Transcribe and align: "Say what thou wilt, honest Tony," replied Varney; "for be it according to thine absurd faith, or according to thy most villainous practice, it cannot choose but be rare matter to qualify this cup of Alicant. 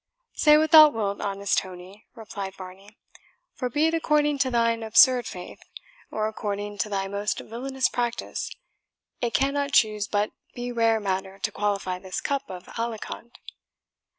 "Say 0.33 0.57
what 0.57 0.71
thou 0.71 0.89
wilt, 0.89 1.21
honest 1.21 1.59
Tony," 1.59 2.07
replied 2.15 2.55
Varney; 2.55 2.97
"for 3.53 3.69
be 3.69 3.85
it 3.85 3.93
according 3.93 4.39
to 4.39 4.49
thine 4.49 4.81
absurd 4.81 5.27
faith, 5.27 5.59
or 6.09 6.27
according 6.27 6.79
to 6.79 6.89
thy 6.89 7.07
most 7.07 7.37
villainous 7.39 7.87
practice, 7.87 8.49
it 9.21 9.35
cannot 9.35 9.73
choose 9.73 10.07
but 10.07 10.31
be 10.55 10.71
rare 10.71 10.99
matter 10.99 11.37
to 11.37 11.51
qualify 11.51 11.99
this 11.99 12.19
cup 12.19 12.49
of 12.49 12.63
Alicant. 12.79 13.37